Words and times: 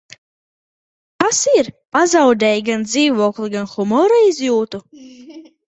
Kas 1.23 1.41
ir, 1.57 1.69
pazaudēji 1.99 2.65
gan 2.71 2.87
dzīvokli, 2.89 3.53
gan 3.59 3.71
humora 3.77 4.21
izjūtu? 4.33 4.85